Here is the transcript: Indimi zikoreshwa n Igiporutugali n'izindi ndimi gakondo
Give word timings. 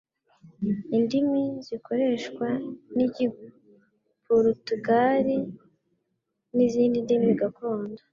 Indimi 0.97 1.43
zikoreshwa 1.67 2.47
n 2.95 2.97
Igiporutugali 3.05 5.37
n'izindi 6.55 6.97
ndimi 7.05 7.31
gakondo 7.41 8.01